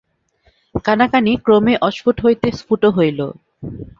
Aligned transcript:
কানাকানি 0.85 1.33
ক্রমে 1.45 1.73
অস্ফুট 1.87 2.17
হইতে 2.25 2.47
স্ফুট 2.59 2.81
হইয়া 2.87 3.09
উঠিল। 3.09 3.19